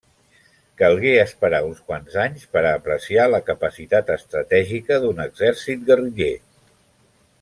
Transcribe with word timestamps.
Calgué 0.81 1.11
esperar 1.23 1.59
uns 1.67 1.83
quants 1.91 2.15
anys 2.23 2.47
per 2.57 2.63
a 2.63 2.71
apreciar 2.77 3.27
la 3.35 3.41
capacitat 3.51 4.09
estratègica 4.15 4.99
d'un 5.05 5.23
exèrcit 5.27 5.85
guerriller. 5.91 6.35